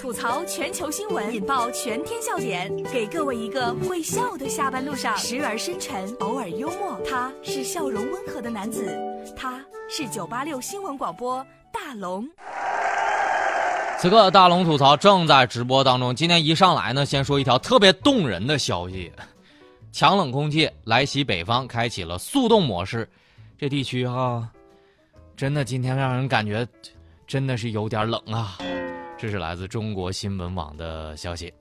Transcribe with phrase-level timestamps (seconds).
[0.00, 7.00] 吐槽全球新闻，引爆全天笑点，给各位一个会笑的下班路上，时而深沉，偶尔幽默。
[7.08, 8.92] 他是笑容温和的男子，
[9.36, 12.28] 他是九八六新闻广播大龙。
[14.00, 16.12] 此刻大龙吐槽正在直播当中。
[16.12, 19.12] 今天一上来呢，先说一条特别动人的消息：
[19.92, 23.08] 强冷空气来袭北方，开启了速冻模式。
[23.56, 24.48] 这地区哈，
[25.36, 26.66] 真的今天让人感觉
[27.28, 28.58] 真的是有点冷啊。
[29.20, 31.52] 这是来自中国新闻网的消息。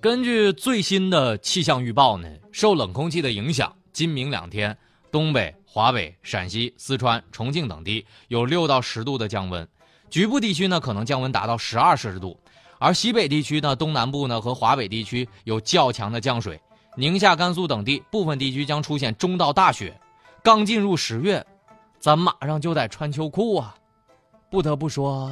[0.00, 4.76] 根据最新的气象预报呢，受冷空气的影响，今明两天，
[5.10, 9.66] 东北、华北、陕西、四川、重庆等地有六到十度的降温。
[10.08, 12.38] 局部地区呢可能降温达到十二摄氏度，
[12.78, 16.60] 而西北地区呢、东南部呢和华北地区有较强的降水，
[16.96, 20.00] 宁夏、甘肃等地部分地区将出现中到大雪。
[20.44, 21.44] 刚进入十月，
[21.98, 23.74] 咱马上就得穿秋裤啊！
[24.50, 25.30] 不得不说。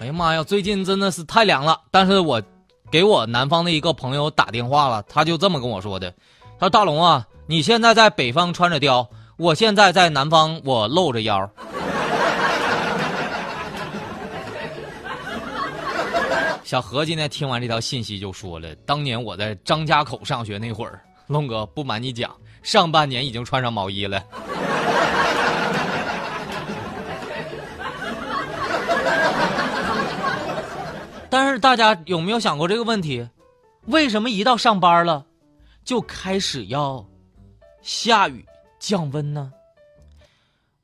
[0.00, 1.78] 哎呀妈呀，最近真的是太凉了。
[1.92, 2.42] 但是我
[2.90, 6.12] 给我南方的一个朋友打电话了，他就这么跟我说的
[6.58, 11.48] ：“他说大龙啊，你现在在北方穿着貂，我现在在南方我露着腰。
[16.64, 24.20] ”小何今天听完这条信息就说了：“当年我在张家口上学那会儿，龙哥不瞒你讲，上半年已经穿上毛衣了。”
[31.30, 33.26] 但是大家有没有想过这个问题？
[33.86, 35.24] 为什么一到上班了，
[35.84, 37.08] 就开始要
[37.80, 38.44] 下雨
[38.80, 39.52] 降温呢？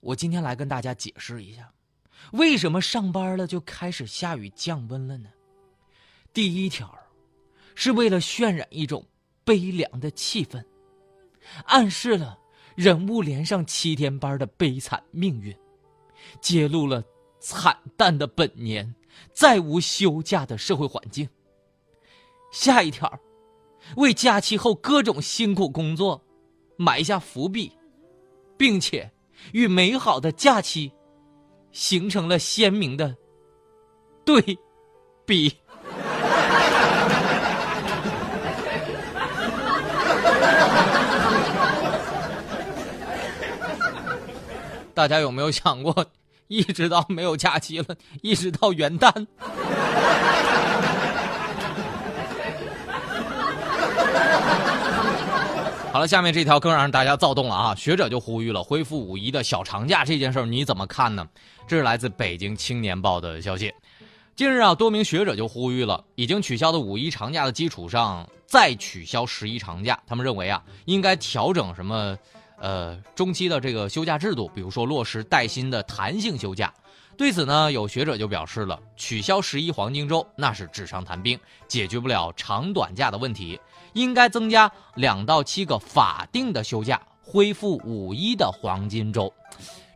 [0.01, 1.69] 我今天来跟大家解释一下，
[2.31, 5.29] 为什么上班了就开始下雨降温了呢？
[6.33, 6.97] 第一条，
[7.75, 9.05] 是为了渲染一种
[9.45, 10.65] 悲凉的气氛，
[11.65, 12.39] 暗示了
[12.77, 15.55] 人物连上七天班的悲惨命运，
[16.41, 17.03] 揭露了
[17.41, 18.95] 惨淡的本年。
[19.33, 21.29] 再无休假的社会环境。
[22.53, 23.21] 下一条，
[23.97, 26.25] 为假期后各种辛苦工作
[26.77, 27.73] 埋下伏笔，
[28.57, 29.11] 并且
[29.53, 30.93] 与美好的假期
[31.73, 33.15] 形成了鲜明的
[34.25, 34.59] 对
[35.27, 35.57] 比。
[44.95, 46.07] 大家有没有想过？
[46.49, 47.87] 一直到没有假期了，
[48.23, 49.27] 一直到元旦。
[55.93, 57.75] 好了，下面这条更让大家躁动了啊！
[57.75, 61.27] 学者就呼吁了，恢复五一的小长假这件事儿，你怎么看呢？
[61.67, 63.73] 这是来自北京青年报的消息。
[64.35, 69.99] 近日啊，多名学者就呼吁了，已经取消的五一长假的基础上再取消十一长假。
[70.07, 72.15] 他们认为啊，应该调整什么？
[72.59, 76.73] 呃，中期的这个休假制度，比如说落实带薪的弹性休假，
[77.17, 83.61] 对此呢，有学者就表示了，取消十一黄金周那是纸上谈兵，解决不了长短假的问题，
[83.93, 89.33] 应该增加两到七个法定的休假，恢复五一的黄金周。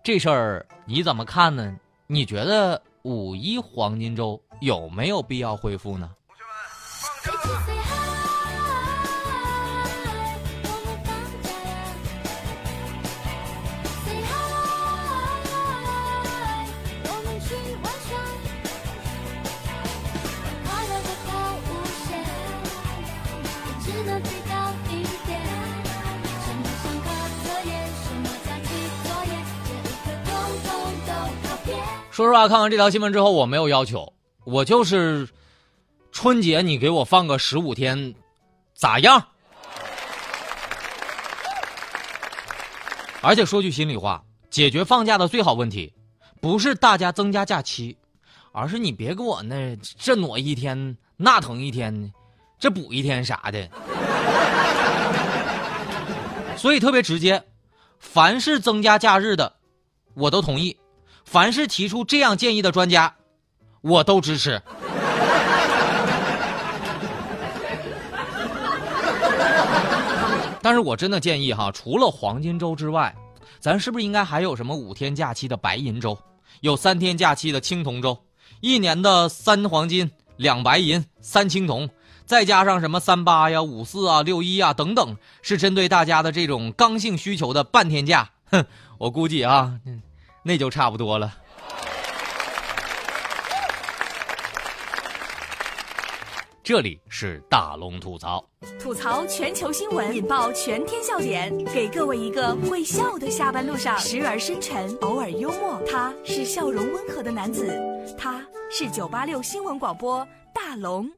[0.03, 1.77] 这事儿你怎么看呢？
[2.07, 6.11] 你觉得五一黄金周有没有必要恢复呢？
[7.23, 7.80] 同学们，放
[32.11, 34.13] 说实话，看完这条新闻之后，我没有要求，
[34.45, 35.27] 我就是
[36.13, 38.15] 春节你给我放个十五天，
[38.75, 39.27] 咋样？
[43.23, 45.91] 而且说句心里话，解决放假的最好问题，
[46.43, 47.97] 不是大家增加假期，
[48.53, 52.13] 而是你别给我那这挪一天，那腾一天，
[52.59, 53.67] 这补一天啥的。
[56.57, 57.43] 所以特别直接，
[57.99, 59.55] 凡是增加假日的，
[60.15, 60.77] 我都同意。
[61.25, 63.15] 凡是提出这样建议的专家，
[63.81, 64.61] 我都支持。
[70.63, 73.15] 但是我真的建议哈，除了黄金周之外，
[73.59, 76.19] 咱是不是应该还有什么五天假期的白银周，
[76.61, 78.19] 有三天假期的青铜周，
[78.61, 81.89] 一年的三黄金两白银三青铜，
[82.31, 88.31] 再加上什么三八呀、五四啊、六一啊等等，是针对大家的这种刚性需求的半天假。
[88.53, 88.65] 哼，
[88.99, 89.81] 我估计啊，
[90.45, 91.35] 那就差不多了。
[96.63, 98.45] 这里是大龙吐槽，
[98.81, 105.83] 吐槽全球新闻，引爆全天笑点，给各位一个会笑的下班路上，时而深沉，偶尔幽默。
[105.85, 107.77] 他是笑容温和的男子，
[108.17, 108.41] 他
[108.71, 110.25] 是九八六新闻广播
[110.55, 111.11] 大龙。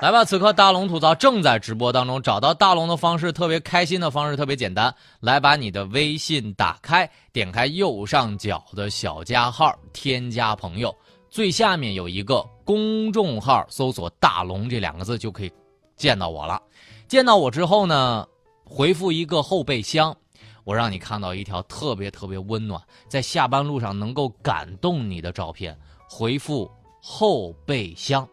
[0.00, 2.22] 来吧，此刻大龙吐槽正在直播当中。
[2.22, 10.94] 找到大龙的方式特别开心的方式特别简单，来把你的微信打开，点开右上角的小加号，添加朋友，
[11.28, 15.50] 最下面有一个公众号，搜索“大龙”这两个字就可以
[15.96, 16.62] 见到我了。
[17.08, 18.24] 见到我之后呢，
[18.64, 20.16] 回复一个后备箱，
[20.62, 25.76] 我让你看到一条特别特别温暖，在下班路上能够感动你的照片。
[26.08, 26.70] 回复
[27.02, 28.26] 后备箱。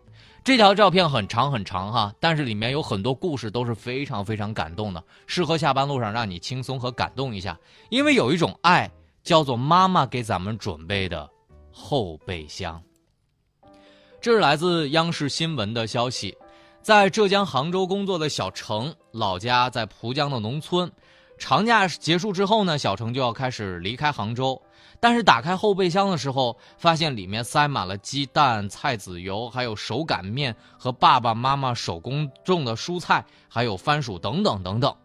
[0.45, 7.57] 这条照片很长很长哈，但是里面有很多故事都是非常非常感动的，适合下班路上让你轻松和感动一下。
[7.89, 8.88] 因为有一种爱
[9.24, 11.27] 叫做妈妈给咱们准备的
[11.71, 12.80] 后备箱。
[14.21, 16.38] 这是来自央视新闻的消息，
[16.80, 20.91] 在浙江杭州工作的小程，老家在蒲江的农村，
[21.39, 24.62] 长假结束之后呢，小程就要开始离开杭州。
[24.99, 34.95] 但是打开后备箱的时候，发现里面塞满了鸡蛋、菜籽油，还有手擀面和爸爸妈妈手工种的蔬菜，还有番薯等等等等。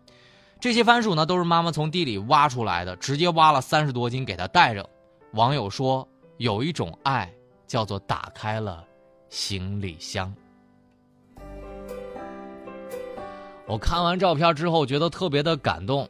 [0.58, 4.88] 这些番薯呢，都是妈妈从地里挖出来的，直接挖了三十多斤给他带着。
[5.32, 6.06] 网友说，
[6.36, 7.32] 有一种爱
[7.66, 8.84] 叫做打开了
[9.28, 10.32] 行李箱。
[13.66, 16.08] 我看完照片之后，觉得特别的感动。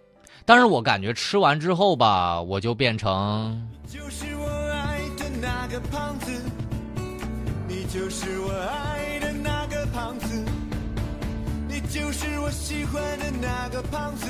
[0.50, 3.56] 但是我感觉吃完之后吧，我就变成。
[3.86, 6.32] 就是我爱的那个胖子，
[7.68, 10.44] 你就是我爱的那个胖子，
[11.68, 14.26] 你就是我喜欢的那个胖子，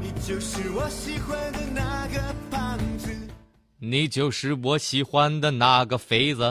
[0.00, 2.20] 你就是我喜欢的那个
[2.50, 3.08] 胖子，
[3.78, 6.42] 你就是我喜欢的那个肥子。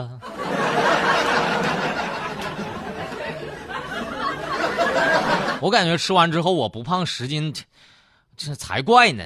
[5.60, 7.52] 我感觉吃完之后我不胖十斤。
[8.36, 9.24] 这才怪呢！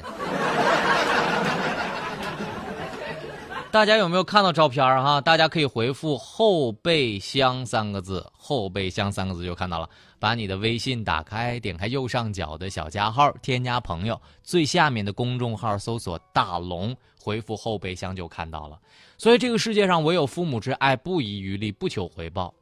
[3.71, 5.21] 大家有没有看到照片哈？
[5.21, 9.89] 大家可以回复“后备箱”三个字，“后备箱”三个字就看到了。
[10.19, 18.79] 把你的微信打开，点开右上角的小加号，添加朋友，最下面的公众号搜索“大龙”，回复“后备箱”就看到了。
[19.19, 22.55] 所以这个世界上唯有父母之爱，不遗余力，不求回报。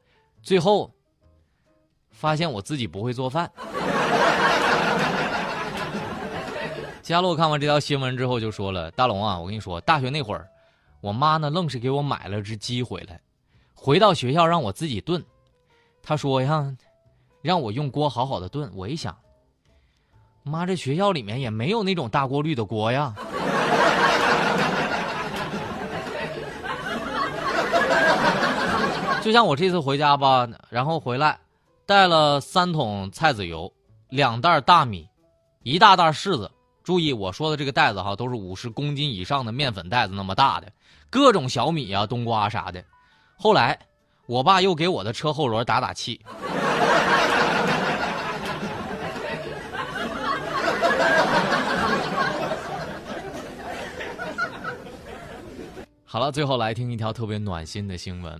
[0.43, 0.91] 最后
[2.11, 3.49] 发现我自己不会做饭。
[7.05, 10.49] 佳洛看完这条新闻之后就说了：“大龙啊，我跟你说，大学那会儿，
[11.01, 13.21] 我妈呢愣是给我买了只鸡回来，
[13.75, 15.23] 回到学校让我自己炖。
[16.01, 16.75] 她说呀，
[17.43, 18.71] 让我用锅好好的炖。
[18.73, 19.15] 我一想，
[20.41, 23.13] 妈，这学校里面也没有那种大过滤的锅呀。
[29.21, 31.37] 就像我这次回家吧，然后回来，
[31.85, 33.71] 带了三桶菜籽油，
[34.09, 35.07] 两袋大米，
[35.61, 36.49] 一大袋柿子。”
[36.85, 40.71] 注意我说的这个袋子哈，都是五十公斤以上的面粉袋子那么大的，
[41.09, 42.85] 各种小米啊、冬瓜啥的。
[43.35, 43.77] 后来，
[44.27, 46.21] 我爸又给我的车后轮打打气。
[56.05, 58.39] 好了，最后来听一条特别暖心的新闻：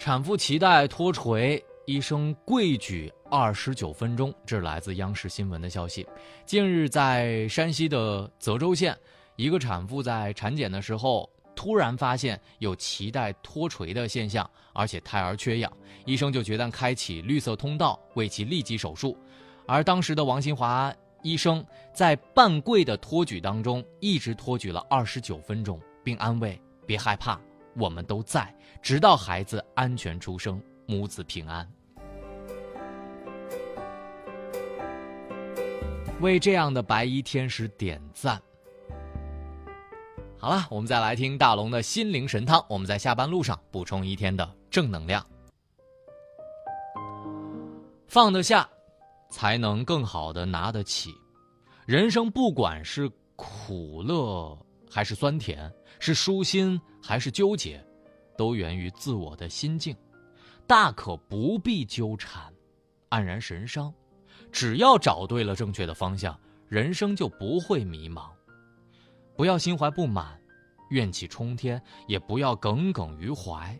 [0.00, 1.64] 产妇脐带脱垂。
[1.86, 6.06] 医生跪举二十九分钟，这是来自央视新闻的消息。
[6.46, 8.96] 近日，在山西的泽州县，
[9.34, 15.72] 一个产妇在产检的时候，突然发现有脐带脱垂的现象，而且胎儿缺氧，
[16.06, 19.18] 医生就决定开启绿色通道，为其立即手术。
[19.66, 27.40] 而当时的王新华医生在半跪的托举当中，一直托举了二十九分钟，并安慰：“别害怕，
[27.74, 31.66] 我们都在，直到孩子安全出生。”母子平安，
[36.24, 38.40] 为这样的白衣天使点赞。
[40.38, 42.64] 好了，我们再来听大龙的心灵神汤。
[42.66, 45.22] 我们在下班路上补充一天的正能量。
[48.08, 48.66] 放得下，
[49.28, 51.14] 才能更好的拿得起。
[51.84, 54.58] 人生不管是苦乐
[54.90, 57.84] 还是酸甜，是舒心还是纠结，
[58.34, 59.94] 都源于自我的心境。
[60.66, 62.50] 大可不必纠缠，
[63.10, 63.92] 黯然神伤。
[64.54, 68.30] 只要找对了正确的方向，人生就不会迷茫。
[69.34, 70.40] 不要心怀不满，
[70.90, 73.76] 怨气冲天，也不要耿耿于怀。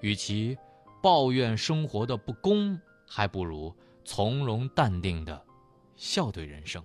[0.00, 0.58] 与其
[1.00, 2.76] 抱怨生活的不公，
[3.08, 3.72] 还不如
[4.04, 5.40] 从容淡定的
[5.94, 6.82] 笑对人生。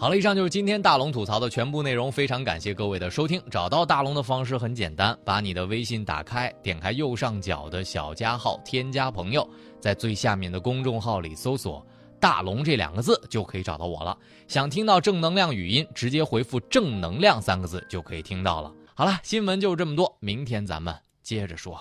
[0.00, 2.10] 好了，以上就是今天大龙吐槽的全部内容。
[2.10, 3.42] 非常感谢各位的收听。
[3.50, 9.44] 找到大龙的方式很简单，把你的微信打开，点开右上角的小加号，添加朋友，
[9.80, 11.84] 在最下面的公众号里搜索
[12.20, 14.16] “大龙”这两个字，就可以找到我了。
[14.46, 18.72] 想听到正能量语音，直接回复“正能量”三个字就可以听到了。
[18.94, 21.76] 好了，新闻就这么多，明天咱们接着说。